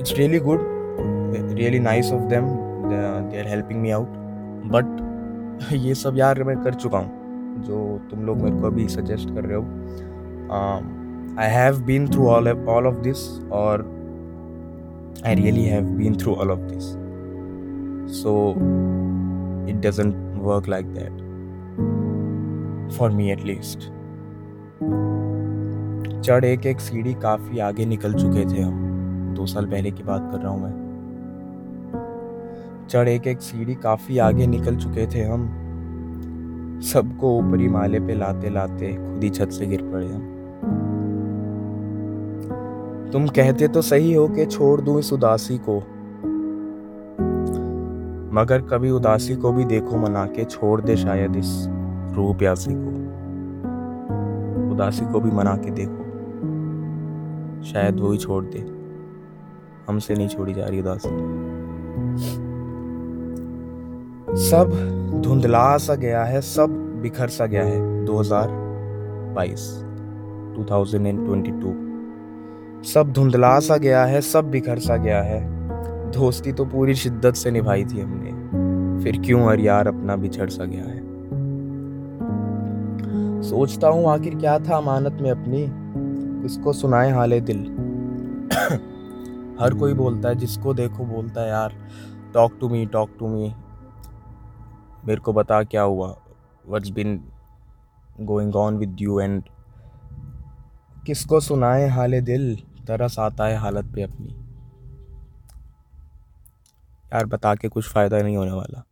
it's 0.00 0.12
really 0.18 0.40
good. 0.40 0.60
Really 1.60 1.78
nice 1.78 2.10
of 2.10 2.28
them. 2.28 2.46
They 3.30 3.40
are 3.40 3.48
helping 3.48 3.82
me 3.82 3.92
out. 3.92 4.08
But 4.74 4.86
ये 5.72 5.94
सब 5.94 6.16
यार 6.18 6.42
मैं 6.44 6.56
कर 6.62 6.74
चुका 6.74 6.98
हूँ, 6.98 7.62
जो 7.64 8.00
तुम 8.10 8.24
लोग 8.26 8.42
मेरे 8.42 8.60
को 8.60 8.66
अभी 8.66 8.88
सजेस्ट 8.88 9.34
कर 9.34 9.44
रहे 9.44 9.56
हो। 9.56 9.64
I 11.40 11.48
have 11.50 11.80
been 11.82 12.08
through 12.08 12.26
all 12.28 12.48
all 12.48 12.86
of 12.86 12.94
this 12.94 13.18
और 13.52 13.84
I 15.26 15.34
really 15.34 15.64
have 15.64 15.84
been 15.98 16.16
through 16.16 16.34
all 16.34 16.50
of 16.50 16.60
this 16.60 16.84
so 18.22 18.32
it 19.70 19.76
doesn't 19.86 20.14
work 20.42 20.68
like 20.68 20.86
that 20.94 21.20
for 22.98 23.10
me 23.10 23.30
at 23.32 23.44
least 23.44 23.78
चढ़ 26.24 26.44
एक 26.44 26.66
एक 26.66 26.80
सीढ़ी 26.80 27.14
काफ़ी 27.14 27.58
आगे 27.58 27.84
निकल 27.84 28.12
चुके 28.12 28.44
थे 28.44 28.60
हम। 28.60 29.34
दो 29.36 29.46
साल 29.46 29.66
पहले 29.66 29.90
की 29.90 30.02
बात 30.02 30.28
कर 30.32 30.38
रहा 30.38 30.50
हूँ 30.52 30.62
मैं। 30.62 30.82
चढ़ 32.90 33.08
एक 33.08 33.26
एक 33.26 33.40
सीढ़ी 33.40 33.74
काफ़ी 33.74 34.18
आगे 34.18 34.46
निकल 34.46 34.76
चुके 34.76 35.06
थे 35.06 35.22
हम। 35.22 35.46
सबको 36.84 37.38
ऊपरी 37.38 37.68
माले 37.68 38.00
पे 38.00 38.14
लाते 38.14 38.50
लाते 38.50 38.92
खुद 38.92 39.20
ही 39.22 39.30
छत 39.30 39.50
से 39.50 39.66
गिर 39.66 39.82
पड़े 39.82 40.06
हम। 40.06 40.22
तुम 43.12 43.28
कहते 43.28 43.68
तो 43.68 43.82
सही 43.82 44.14
हो 44.14 44.28
कि 44.28 44.46
छोड़ 44.46 44.80
दूँ 44.80 44.98
इस 44.98 45.12
उदासी 45.12 45.58
को। 45.68 45.78
मगर 48.34 48.60
कभी 48.60 48.90
उदासी 48.90 49.36
को 49.36 49.52
भी 49.52 49.64
देखो 49.64 49.96
मना 49.96 50.24
के 50.26 50.44
छोड़ 50.44 50.80
दे 50.80 50.96
शायद 50.96 51.36
इस 51.36 51.66
रूह 52.12 52.34
प्यासी 52.36 52.74
को। 52.74 52.92
उदासी 54.74 55.04
को 55.04 55.20
भी 55.20 55.30
मना 55.30 55.56
के 55.56 55.70
देखो। 55.70 56.01
शायद 57.64 58.00
वो 58.00 58.12
ही 58.12 58.18
छोड़ 58.18 58.44
दे। 58.44 58.58
हमसे 59.88 60.14
नहीं 60.14 60.28
छोड़ी 60.28 60.54
जा 60.54 60.64
रही 60.64 60.80
उदासी। 60.80 61.08
सब 64.36 64.70
धुंधला 65.22 65.76
सा 65.76 65.94
गया 65.94 66.24
है, 66.24 66.40
सब 66.40 67.00
बिखर 67.02 67.28
सा 67.28 67.46
गया 67.46 67.64
है। 67.64 68.04
2022 68.04 69.82
2022 70.56 71.92
सब 72.84 73.12
धुंधला 73.12 73.58
सा 73.58 73.76
गया 73.76 74.04
है, 74.04 74.20
सब 74.20 74.50
बिखर 74.50 74.78
सा 74.78 74.96
गया 74.96 75.22
है। 75.22 75.62
दोस्ती 76.10 76.52
तो 76.52 76.64
पूरी 76.64 76.94
शिद्दत 76.94 77.34
से 77.34 77.50
निभाई 77.50 77.84
थी 77.84 78.00
हमने। 78.00 78.32
फिर 79.04 79.20
क्यों 79.20 79.48
हर 79.48 79.60
यार 79.60 79.88
अपना 79.88 80.16
बिछड़ 80.16 80.50
सा 80.50 80.64
गया 80.64 80.84
है? 80.84 81.12
सोचता 83.42 83.88
हूँ 83.88 84.08
आखिर 84.08 84.34
क्या 84.34 84.58
था 84.58 84.76
अमानत 84.76 85.18
में 85.22 85.30
अपनी। 85.30 85.81
किसको 86.42 86.72
सुनाए 86.72 87.10
हाले 87.10 87.40
दिल। 87.40 87.60
हर 89.60 89.74
कोई 89.74 89.94
बोलता 89.94 90.28
है, 90.28 90.34
जिसको 90.34 90.74
देखो 90.74 91.04
बोलता 91.04 91.40
है, 91.40 91.48
यार 91.48 91.74
talk 92.34 92.56
to 92.60 92.68
me 92.68 92.86
talk 92.86 93.16
to 93.18 93.28
me 93.28 93.54
मेरे 95.04 95.20
को 95.20 95.32
बता 95.32 95.62
क्या 95.62 95.82
हुआ। 95.82 96.16
What's 96.68 96.90
been 96.90 97.16
going 98.20 98.56
on 98.56 98.76
with 98.78 98.96
you 99.00 99.20
and 99.20 99.42
किसको 101.06 101.40
सुनाए 101.40 101.88
हाल 101.88 102.20
दिल? 102.20 102.56
तरस 102.86 103.18
आता 103.18 103.44
है 103.44 103.56
हालत 103.56 103.92
पे 103.94 104.02
अपनी। 104.02 104.34
यार, 107.14 107.26
बता 107.26 107.54
के 107.54 107.68
कुछ 107.68 107.88
फ़ायदा 107.88 108.22
नहीं 108.22 108.36
होने 108.36 108.52
वाला। 108.52 108.84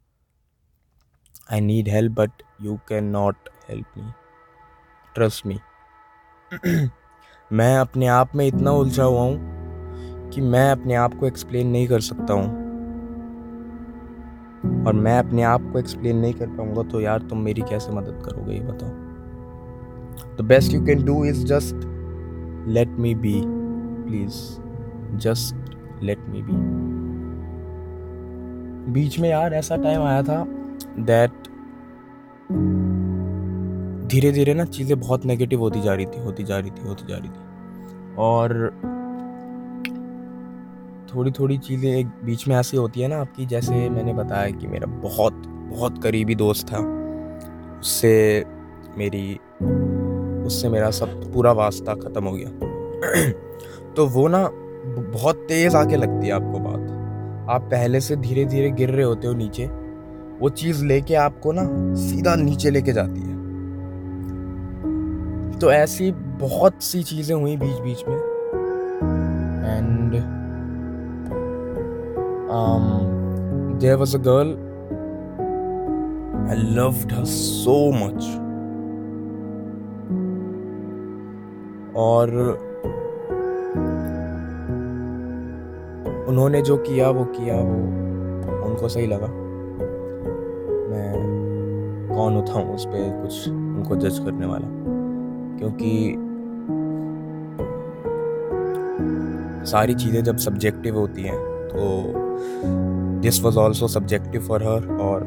I 1.52 1.61
need 1.61 1.88
help 1.88 2.12
but 2.12 2.42
you 2.62 2.78
can 2.88 3.04
not 3.04 3.49
help 3.69 3.99
me 3.99 4.11
trust 5.14 5.47
me 5.47 5.59
मैं 7.52 7.76
अपने 7.76 8.07
आप 8.07 8.35
में 8.37 8.47
इतना 8.47 8.71
उलझा 8.71 9.04
हुआ 9.04 9.21
हूँ 9.21 10.30
कि 10.30 10.40
मैं 10.40 10.71
अपने 10.71 10.95
आप 10.95 11.14
को 11.14 11.26
एक्सप्लेन 11.26 11.69
नहीं 11.69 11.87
कर 11.88 12.00
सकता 12.00 12.35
हूँ। 12.35 12.69
और 14.87 14.92
मैं 14.95 15.19
अपने 15.19 15.42
आप 15.42 15.62
को 15.73 15.78
एक्सप्लेन 15.78 16.16
नहीं 16.16 16.35
कर 16.35 16.47
पाऊँगा 16.47 16.83
तो 16.83 17.00
यार 17.00 17.23
तुम 17.23 17.38
मेरी 17.38 17.62
कैसे 17.62 17.92
मदद 17.92 18.23
करोगे, 18.25 18.54
ये 18.54 18.61
बताओ। 18.61 18.90
The 20.37 20.47
best 20.49 20.75
you 20.75 20.85
can 20.87 21.04
do 21.04 21.25
is 21.25 21.45
just 21.47 21.87
let 22.69 22.88
me 22.99 23.14
be 23.14 23.35
please 24.04 24.38
just 25.19 26.02
let 26.02 26.19
me 26.28 26.42
be 26.42 26.52
बीच 28.92 29.19
में 29.19 29.28
यार 29.30 29.54
ऐसा 29.54 29.76
टाइम 29.76 30.02
आया 30.02 30.23
था 30.23 30.45
दैट 31.00 31.33
धीरे 34.11 34.33
धीरे 34.33 34.55
ना 34.55 34.64
चीज़ें 34.64 35.00
बहुत 35.00 35.25
नेगेटिव 35.25 35.61
होती 35.61 35.81
जा 35.81 35.95
रही 35.95 36.07
थी, 36.07 36.21
होती 36.21 36.45
जा 36.45 36.59
रही 36.59 36.71
थी, 36.71 36.88
होती 36.88 37.05
जा 37.09 37.17
रही 37.17 37.29
थी। 37.29 38.17
और 38.19 38.71
थोड़ी 41.14 41.31
थोड़ी 41.31 41.59
चीज़ें 41.59 41.90
एक 41.97 42.07
बीच 42.07 42.49
में 42.49 42.57
ऐसी 42.57 42.76
होती 42.76 43.00
है 43.00 43.09
ना 43.09 43.17
आपकी, 43.17 43.47
जैसे 43.47 43.90
मैंने 43.90 44.12
बताया 44.12 44.50
कि 44.50 44.67
मेरा 44.67 44.87
बहुत 44.87 45.33
बहुत 45.47 46.02
करीबी 46.02 46.35
दोस्त 46.35 46.67
था। 46.67 46.79
उससे 47.81 48.45
मेरी, 48.99 49.40
उससे 50.47 50.69
मेरा 50.69 50.90
सब, 50.90 51.33
पूरा 51.33 51.52
वास्ता 51.52 51.95
ख़त्म 51.95 52.25
हो 52.25 52.33
गया। 52.33 52.50
तो 53.97 54.07
वो 54.07 54.29
ना 54.29 54.50
बहुत 55.12 55.37
तेज़ 55.37 55.76
आके 55.76 55.97
लगती 55.97 56.26
है 56.26 56.33
आपको 56.33 56.59
बात। 56.59 56.81
आप 57.50 57.62
पहले 57.62 58.00
से 58.00 58.17
धीरे 58.17 58.45
धीरे 58.45 58.71
गिर 58.71 58.90
रहे 58.90 59.05
होते 59.05 59.26
हो 59.26 59.35
नीचे। 59.35 59.67
वो 60.40 60.49
चीज़ 60.49 60.85
लेके 60.85 61.14
आपको 61.14 61.52
ना 61.52 61.95
सीधा 61.95 62.35
नीचे 62.35 62.71
लेके 62.71 62.93
जाती 62.93 63.21
है। 63.21 63.29
तो 65.61 65.71
ऐसी 65.73 66.11
बहुत 66.40 66.83
सी 66.83 67.02
चीज़ें 67.02 67.35
हुई 67.37 67.57
बीच 67.57 67.81
बीच 67.81 68.05
में। 68.09 68.17
And 69.67 70.12
there 73.81 73.97
was 73.97 74.17
a 74.17 74.21
girl 74.21 74.49
I 76.49 76.57
her 77.12 77.25
so 77.25 77.76
much 77.93 78.25
और 81.97 82.33
उन्होंने 86.29 86.62
जो 86.62 86.76
किया, 86.76 87.11
वो 87.11 87.25
किया, 87.25 87.55
वो 87.55 87.76
उनको 88.67 88.88
सही 88.88 89.07
लगा। 89.07 89.26
मैं 90.90 91.12
कौन 92.17 92.37
हूँ 92.52 92.75
उस 92.75 92.87
पर 92.87 93.23
कुछ 93.23 93.49
उनको 93.49 93.97
जज 93.97 94.19
करने 94.19 94.47
वाला। 94.47 94.79
क्योंकि 95.61 96.17
सारी 99.71 99.95
चीज़ें 99.95 100.25
जब 100.25 100.37
सब्जेक्टिव 100.37 100.99
होती 100.99 101.23
हैं 101.23 101.38
तो 101.40 102.12
this 103.21 103.45
was 103.45 103.59
also 103.59 103.88
subjective 103.88 104.40
for 104.40 104.62
her 104.62 104.99
और 105.00 105.23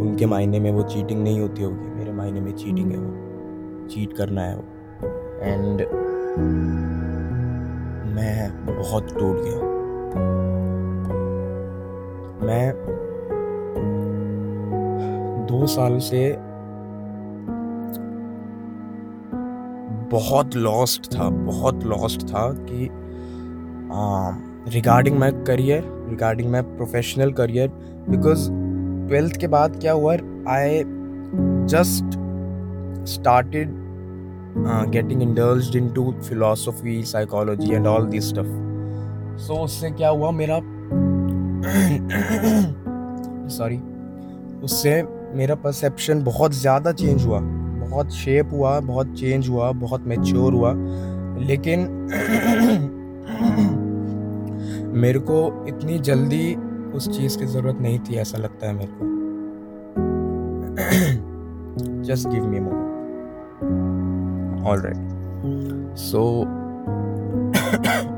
उनके 0.00 0.26
मायने 0.26 0.60
में 0.60 0.70
वो 0.70 0.82
चीटिंग 0.82 1.22
नहीं 1.22 1.40
होती 1.40 1.62
होगी। 1.62 1.94
मेरे 1.94 2.12
मायने 2.12 2.40
में 2.40 2.52
चीटिंग 2.52 2.92
है 2.92 2.98
वो। 2.98 3.88
चीट 3.88 4.12
करना 4.12 4.42
है 4.42 4.56
वो। 4.56 4.64
एंड 5.42 5.80
मैं 8.14 8.66
बहुत 8.66 9.04
टूट 9.04 9.36
गया। 9.40 9.74
मैं 12.46 12.72
दो 15.46 15.66
साल 15.66 15.98
से 15.98 16.53
बहुत 20.10 20.56
लॉस्ट 20.56 21.06
था, 21.14 21.28
बहुत 21.28 21.84
लॉस्ट 21.84 22.22
था 22.28 22.48
कि 22.60 22.88
regarding 24.74 25.18
my 25.18 25.32
career 25.46 25.82
regarding 26.10 26.50
my 26.52 26.62
professional 26.76 27.32
career 27.32 27.68
because 28.08 28.48
twelfth 29.08 29.36
के 29.36 29.46
बाद 29.46 29.76
क्या 29.80 29.92
हुआ 29.92 30.12
I 30.48 30.82
just 31.68 32.18
started 33.08 33.72
getting 34.90 35.22
indulge 35.22 35.76
into 35.92 36.12
philosophy 36.28 37.02
psychology 37.02 37.72
and 37.74 37.86
all 37.86 38.06
this 38.06 38.28
stuff 38.28 38.52
so 39.38 39.54
उससे 39.54 39.90
क्या 39.90 40.08
हुआ, 40.08 40.30
मेरा 40.30 40.60
सॉरी 43.50 43.78
उससे 44.64 45.02
मेरा 45.34 45.54
परसेप्शन 45.54 46.22
बहुत 46.24 46.52
ज़्यादा 46.52 46.92
चेंज 46.92 47.26
हुआ। 47.26 47.40
बहुत 47.94 48.12
शेप 48.12 48.48
हुआ, 48.52 48.80
बहुत 48.80 49.14
चेंज 49.14 49.48
हुआ, 49.48 49.72
बहुत 49.72 50.04
मेच्योर 50.04 50.52
हुआ। 50.52 50.74
लेकिन 51.46 51.80
मेरे 54.94 55.18
को 55.18 55.64
इतनी 55.68 55.98
जल्दी 55.98 56.56
उस 56.94 57.18
चीज़ 57.18 57.38
की 57.38 57.46
ज़रूरत 57.46 57.80
नहीं 57.80 57.98
थी, 57.98 58.14
ऐसा 58.14 58.38
लगता 58.38 58.66
है 58.66 58.72
मेरे 58.72 58.88
को। 58.92 59.14
Just 62.02 62.28
give 62.28 62.46
me 62.46 62.60
more 62.60 62.84
all 64.64 64.78
right. 64.78 64.96
So 65.94 66.46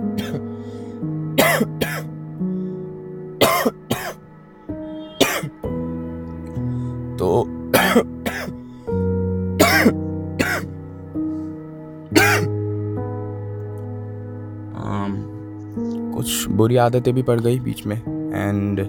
बुरी 16.67 16.77
आदतें 16.77 17.13
भी 17.15 17.23
पड़ 17.23 17.41
गई 17.41 17.59
बीच 17.61 17.87
में 17.87 17.97
एंड 17.97 18.81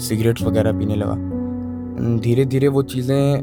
सिगरेट्स 0.00 0.42
um, 0.42 0.48
वगैरह 0.48 0.72
पीने 0.78 0.94
लगा। 0.94 1.14
धीरे 2.22 2.44
धीरे 2.44 2.68
वो 2.68 2.82
चीज़ें 2.82 3.40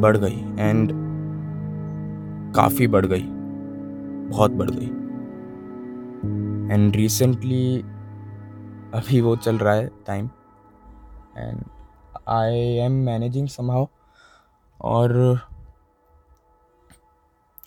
बढ़ 0.00 0.16
गई 0.16 0.38
एंड 0.60 0.92
काफ़ी 2.56 2.86
बढ़ 2.86 3.06
गई 3.06 3.24
बहुत 4.30 4.52
बढ़ 4.52 4.70
गई। 4.70 4.86
एंड 6.74 6.96
रिसेंटली 6.96 7.64
अभी 8.94 9.20
वो 9.20 9.36
चल 9.36 9.58
रहा 9.58 9.74
है 9.74 9.90
time 10.06 10.30
and 11.36 11.64
I 12.28 12.58
am 12.86 13.04
managing 13.06 13.48
somehow 13.48 13.86
और 14.80 15.38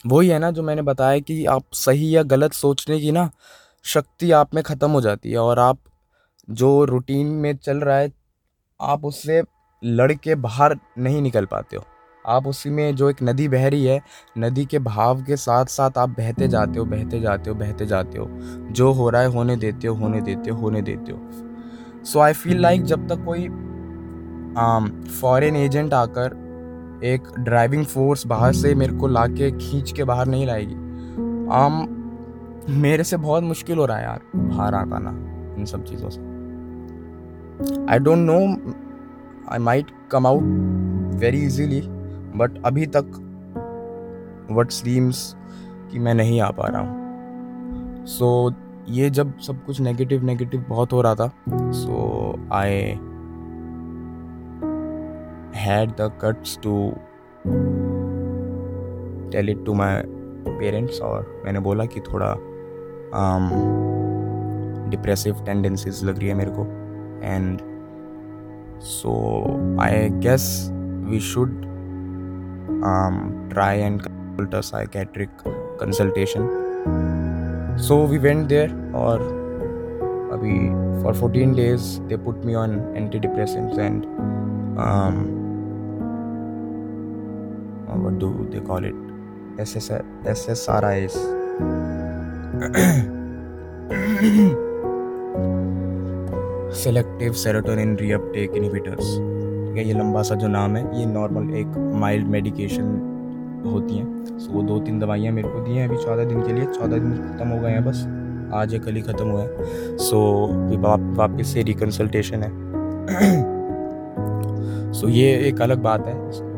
वही 0.06 0.28
है 0.30 0.40
ना 0.40 0.52
जो 0.52 0.64
मैंने 0.64 0.82
बताया 0.82 1.20
कि 1.20 1.46
आप 1.46 1.64
सही 1.74 2.16
या 2.16 2.24
गलत 2.24 2.54
सोचने 2.54 3.00
की 3.00 3.12
ना 3.12 3.30
शक्ति 3.86 4.32
आप 4.32 4.54
में 4.56 4.64
ख़त्म 4.64 4.90
हो 4.92 5.02
जाती 5.02 5.32
है 5.32 5.38
और 5.38 5.60
आप 5.60 5.80
जो 6.50 6.84
रूटीन 6.86 7.28
में 7.28 7.56
चल 7.58 7.78
रहा 7.78 7.98
है, 7.98 8.12
आप 8.80 9.06
उससे 9.06 9.42
लड़ 9.82 10.12
के 10.14 10.36
बाहर 10.36 10.78
नहीं 10.98 11.22
निकल 11.22 11.46
पाते 11.46 11.78
हो। 11.78 11.84
आप 12.26 12.48
उसी 12.48 12.70
में 12.70 12.96
जो 12.96 13.10
एक 13.10 13.22
नदी 13.24 13.48
बह 13.48 13.68
रही 13.68 13.86
है, 13.86 14.02
नदी 14.38 14.66
के 14.66 14.80
भाव 14.80 15.22
के 15.24 15.36
साथ 15.38 15.66
साथ 15.66 15.98
आप 15.98 16.10
बहते 16.10 16.48
जाते 16.48 16.80
हो, 16.80 16.86
बहते 16.86 17.20
जाते 17.20 17.50
हो, 17.50 17.56
बहते 17.56 17.86
जाते 17.86 18.18
हो। 18.18 18.28
जो 18.72 18.92
हो 18.92 19.10
रहा 19.10 19.22
है 19.22 19.28
होने 19.28 19.56
देते 19.56 19.88
हो, 19.88 19.96
होने 19.96 20.22
देते 20.22 20.50
हो, 20.50 20.58
होने 20.58 20.82
देते 20.82 21.12
हो। 21.12 22.04
सो 22.06 22.20
आई 22.20 22.34
फील 22.34 22.62
लाइक 22.62 22.84
जब 22.84 23.08
तक 23.08 23.26
कोई 23.26 23.48
फॉरेन 25.12 25.56
एजेंट 25.56 25.94
आकर 25.94 26.49
एक 27.04 27.28
ड्राइविंग 27.40 27.86
फोर्स 27.86 28.28
बाहर 28.28 28.54
से 28.54 28.76
मेरे 28.76 28.94
को 28.94 29.08
ला 29.08 29.26
के 29.28 29.52
खींच 29.52 29.92
के 29.92 30.04
बाहर 30.04 30.28
नहीं 30.28 30.46
लाएगी। 30.46 30.76
आम 31.54 31.86
मेरे 32.70 33.04
से 33.04 33.18
बहुत 33.18 33.44
मुश्किल 33.44 33.78
हो 33.78 33.86
रहा 33.86 33.98
है 33.98 34.04
यार 34.04 34.22
बाहर 34.36 34.76
आ 34.76 34.84
पाना 34.86 35.10
इन 35.60 35.66
सब 35.66 35.84
चीज़ों 35.84 36.10
से। 36.10 36.22
I 37.92 38.00
don't 38.00 38.18
know 38.18 38.40
I 39.52 39.60
might 39.60 39.92
come 40.12 40.28
out 40.28 41.16
very 41.16 41.42
easily 41.46 41.82
but 42.38 42.62
अभी 42.66 42.86
तक 42.86 43.12
वट 44.52 44.72
सीम्स 44.72 45.36
कि 45.92 46.00
मैं 46.00 46.14
नहीं 46.14 46.42
आ 46.42 46.50
पा 46.52 46.68
रहा 46.68 46.82
हूँ। 46.82 48.06
सो 48.06 48.50
so, 48.50 48.56
ये 48.90 49.10
जब 49.10 49.40
सब 49.40 49.66
कुछ 49.66 49.80
नेगेटिव 49.82 50.24
नेगेटिव 50.24 50.66
बहुत 50.70 50.94
हो 50.94 51.02
रहा 51.02 51.16
था 51.16 51.32
so 51.72 52.48
I 52.52 53.00
had 55.70 55.92
the 56.02 56.12
guts 56.22 56.58
to 56.64 56.76
tell 59.32 59.50
it 59.50 59.66
to 59.66 59.74
my 59.74 60.02
parents 60.50 61.02
और 61.02 61.42
मैंने 61.46 61.60
बोला 61.70 61.86
कि 61.86 62.00
थोड़ा 62.12 62.34
डिप्रेसिव 64.90 65.44
टेंडेंसीज 65.46 66.04
लग 66.04 66.20
रही 66.20 66.28
है 66.28 66.36
मेरे 66.36 66.52
को 66.52 66.66
and 67.24 67.60
so 68.92 69.18
I 69.82 70.10
guess 70.20 70.48
we 71.10 71.20
should 71.34 71.62
try 73.54 73.80
and 73.80 74.02
consult 74.40 74.54
a 74.54 74.64
psychiatric 74.64 75.30
consultation 75.78 76.48
so 77.78 78.04
we 78.04 78.20
went 78.20 78.50
there 78.50 78.72
और 78.96 79.22
अभी 80.34 80.56
for 81.02 81.14
14 81.14 81.56
days 81.56 82.00
they 82.08 82.18
put 82.18 82.46
me 82.46 82.56
on 82.56 82.80
antidepressants 82.96 83.78
and 83.78 84.06
um, 87.89 88.04
what 88.04 88.19
do 88.19 88.47
they 88.52 88.60
call 88.60 88.84
it. 88.84 88.93
SSR, 89.58 90.06
SSRIs 90.25 91.15
selective 96.73 97.34
serotonin 97.34 97.97
reuptake 97.97 98.52
inhibitors 98.52 98.97
ठीक 98.97 99.78
है 99.78 99.88
ये 99.88 99.93
लंबा 99.93 100.21
सा 100.21 100.36
जो 100.36 100.47
नाम 100.47 100.75
है 100.75 100.99
ये 100.99 101.06
नॉर्मल 101.06 101.56
एक 101.56 101.67
माइल्ड 101.95 102.28
मेडिकेशन 102.28 103.06
होती 103.65 103.97
हैं। 103.97 104.39
सो 104.39 104.52
वो 104.52 104.62
दो 104.62 104.80
तीन 104.80 104.99
दवाइयाँ 104.99 105.34
मेरे 105.34 105.49
को 105.49 105.60
दी 105.60 105.71
हैं 105.71 105.88
अभी 105.88 105.97
चौदह 105.97 106.23
दिन 106.23 106.41
के 106.41 106.54
लिए। 106.54 106.65
चौदह 106.65 106.88
दिन 106.88 107.12
ख़त्म 107.12 107.47
हो 107.47 107.60
गए 107.60 107.71
हैं 107.71 107.86
बस। 107.86 108.08
आज 108.54 108.73
या 108.73 108.80
कल 108.80 108.95
ही 108.95 109.02
ख़त्म 109.02 109.28
हुआ 109.28 109.41
है। 109.41 109.47
सो 109.97 110.47
वापस 111.15 111.47
से 111.47 111.63
रिकन्सल्टेशन 111.63 112.43
है। 112.43 112.49
सो 114.93 115.08
ये 115.08 115.47
एक 115.47 115.62
अलग 115.62 115.78
बात 115.78 116.08
है। 116.08 116.49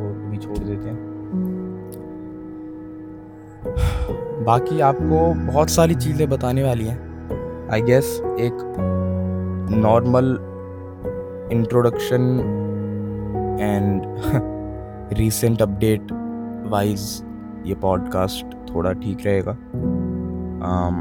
बाकी 4.41 4.79
आपको 4.79 5.51
बहुत 5.51 5.69
सारी 5.69 5.95
चीज़ें 5.95 6.29
बताने 6.29 6.63
वाली 6.63 6.85
हैं। 6.85 6.99
आई 7.69 7.81
गेस 7.81 8.21
एक 8.23 8.75
normal 9.71 10.39
introduction 11.51 12.21
and 13.61 14.01
recent 15.17 15.61
update 15.61 16.07
wise 16.67 17.23
ये 17.65 17.75
पॉडकास्ट 17.75 18.75
थोड़ा 18.75 18.93
ठीक 18.93 19.17
रहेगा। 19.25 19.51
Um, 20.61 20.95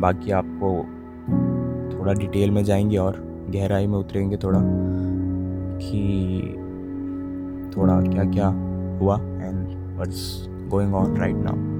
बाकी 0.00 0.30
आपको 0.30 0.86
थोड़ा 1.98 2.12
डिटेल 2.12 2.50
में 2.50 2.64
जाएँगे 2.64 2.96
और 2.96 3.22
गहराई 3.50 3.86
में 3.86 3.98
उतरेंगे 3.98 4.36
थोड़ा 4.36 4.60
कि 5.78 6.42
थोड़ा 7.76 8.00
क्या 8.00 8.24
क्या 8.24 8.46
हुआ 9.00 9.16
and 9.16 9.94
what's 9.94 10.46
going 10.50 10.94
on 10.94 11.16
right 11.16 11.36
now 11.36 11.71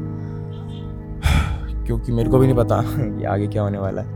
क्योंकि 1.92 2.12
मेरे 2.12 2.30
को 2.30 2.38
भी 2.38 2.46
नहीं 2.46 2.56
पता 2.56 2.82
कि 2.96 3.24
आगे 3.24 3.46
क्या 3.46 3.62
होने 3.62 3.78
वाला 3.78 4.02
है। 4.02 4.08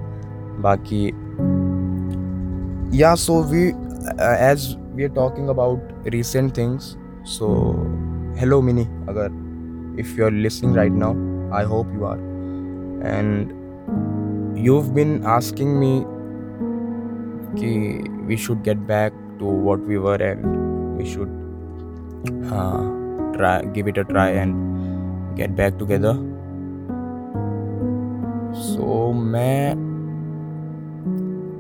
बाकी 0.63 1.09
या 3.01 3.15
so 3.15 3.43
we 3.43 3.63
as 4.21 4.77
we 4.95 5.05
are 5.05 5.11
talking 5.11 5.49
about 5.49 5.81
recent 6.07 6.57
things 6.57 6.97
so 7.25 7.75
hello 8.37 8.63
Mini 8.63 8.85
अगर 8.85 9.27
if 10.01 10.19
you 10.19 10.25
are 10.25 10.31
listening 10.31 10.77
right 10.77 10.93
now 10.93 11.11
I 11.53 11.65
hope 11.65 11.87
you 11.95 12.05
are 12.05 12.19
and 13.05 13.51
you 14.59 14.81
been 14.81 15.23
asking 15.27 15.77
me 15.77 16.05
कि 17.61 18.05
we 18.27 18.37
should 18.37 18.63
get 18.63 18.77
back 18.77 19.13
to 19.41 19.47
what 19.47 19.87
we 19.87 19.97
were 19.97 20.23
and 20.23 20.43
we 20.99 21.05
should 21.05 21.29
try 23.37 23.63
give 23.67 23.89
it 23.89 23.99
a 23.99 24.03
try 24.03 24.33
and 24.33 24.55
get 25.37 25.51
back 25.51 25.77
together 25.79 26.36
together 28.57 28.81
so 28.81 29.15
मैं 29.15 29.87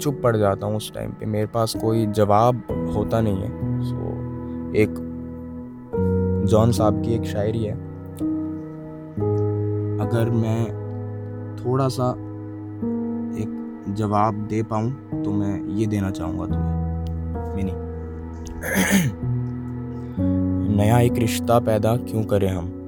चुप 0.01 0.21
पड़ 0.23 0.37
जाता 0.37 0.67
हूँ 0.67 0.77
उस 0.77 0.95
time 0.95 1.11
पे। 1.11 1.27
मेरे 1.27 1.47
पास 1.47 1.77
कोई 1.83 2.07
जवाब 2.07 2.63
होता 2.97 3.21
नहीं 3.21 3.37
है। 3.37 3.83
सो 3.83 3.91
so, 3.91 4.77
एक 4.77 4.95
जॉन 6.47 6.73
साहब 6.73 7.03
की 7.03 7.15
एक 7.15 7.25
शायरी 7.25 7.65
है। 7.65 7.75
अगर 9.99 10.31
मैं 10.31 10.87
थोड़ा 11.65 11.89
सा 11.89 12.15
एक 13.41 13.85
जवाब 13.89 14.35
दे 14.35 14.63
पाऊँ 14.63 14.95
तो 15.25 15.31
मैं 15.31 15.65
ये 15.65 15.87
देना 15.87 16.11
चाहूँगा 16.11 16.45
तुम्हें। 16.45 17.57
मिनी। 17.57 17.73
नया 20.77 21.01
एक 21.01 21.13
रिश्ता 21.13 21.59
पैदा 21.59 21.97
क्यों 21.97 22.25
करें 22.25 22.49
हम? 22.49 22.86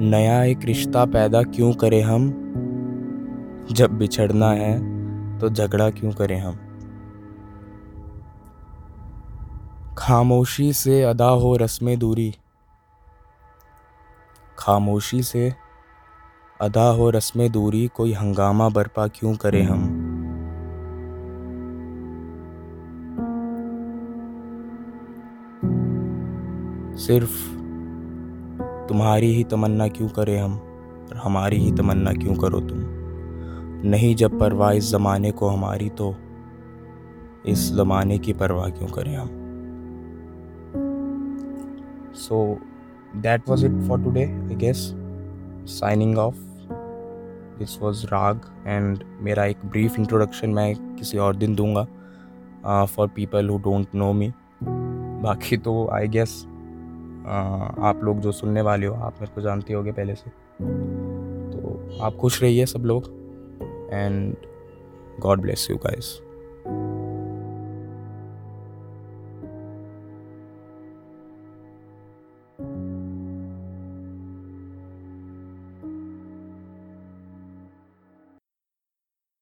नया 0.00 0.42
एक 0.42 0.64
रिश्ता 0.64 1.04
पैदा 1.04 1.42
क्यों 1.42 1.72
करें 1.72 2.02
हम? 2.02 2.30
जब 3.72 3.90
बिछड़ना 3.90 4.50
है 4.50 4.98
तो 5.38 5.48
झगड़ा 5.48 5.90
क्यों 5.90 6.12
करें 6.12 6.40
हम? 6.40 6.58
खामोशी 9.98 10.72
से 10.72 11.02
अदा 11.02 11.28
हो 11.28 11.56
रस्म 11.56 11.96
दूरी। 11.96 12.34
खामोशी 14.58 15.22
से 15.22 15.54
अदा 16.60 16.88
हो 16.90 17.10
रस्म 17.10 17.48
दूरी, 17.48 17.88
कोई 17.88 18.12
हंगामा 18.12 18.68
बर्पा 18.68 19.08
क्यों 19.08 19.34
करें 19.36 19.64
हम? 19.64 20.04
सिर्फ़ 26.96 27.57
तुम्हारी 28.88 29.34
ही 29.34 29.44
तमन्ना 29.44 29.88
क्यों 29.88 30.08
करें 30.08 30.38
हम? 30.40 30.54
और 31.10 31.16
हमारी 31.16 31.56
ही 31.56 31.72
तमन्ना 31.72 32.12
क्यों 32.12 32.34
करो 32.34 32.60
तुम? 32.60 32.78
नहीं 33.88 34.14
जब 34.14 34.38
परवाह 34.38 34.70
इस 34.70 34.90
ज़माने 34.90 35.30
को 35.30 35.48
हमारी 35.48 35.88
तो 35.88 36.14
इस 37.46 37.72
ज़माने 37.72 38.18
की 38.18 38.32
परवाह 38.32 38.68
क्यों 38.68 38.88
करें 38.88 39.16
हम? 39.16 39.28
So 42.14 42.58
that 43.16 43.48
was 43.48 43.66
it 43.66 43.72
for 43.88 43.98
today 43.98 44.28
I 44.28 44.56
guess. 44.56 45.08
Signing 45.68 46.18
off 46.18 46.36
this 47.58 47.78
was 47.82 48.06
Raag 48.06 48.40
and 48.66 48.98
मेरा 49.20 49.44
एक 49.44 49.56
ब्रीफ 49.66 49.98
इंट्रोडक्शन 49.98 50.50
मैं 50.50 50.96
किसी 50.96 51.18
और 51.18 51.36
दिन 51.36 51.54
दूँगा 51.54 52.84
for 52.84 53.08
people 53.08 53.48
who 53.48 53.58
don't 53.58 53.86
know 53.94 54.12
me 54.12 54.32
बाकी 55.22 55.56
तो 55.56 55.88
आई 55.92 56.08
गेस 56.08 56.46
आप 57.28 58.00
लोग 58.04 58.18
जो 58.18 58.32
सुनने 58.32 58.60
वाले 58.60 58.86
हो, 58.86 58.94
आप 58.94 59.14
मेरे 59.20 59.34
को 59.34 59.40
जानते 59.40 59.74
होगे 59.74 59.92
पहले 59.92 60.14
से। 60.14 60.30
तो 61.50 61.88
आप 62.02 62.14
खुश 62.14 62.42
रहिए 62.42 62.66
सब 62.66 62.78
लोग। 62.78 63.04
And 63.92 64.36
God 65.20 65.40
bless 65.40 65.70
you 65.70 65.76
guys 65.76 66.20